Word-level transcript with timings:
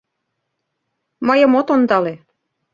Мыйым 1.27 1.51
от 1.59 1.67
ондале. 1.73 2.13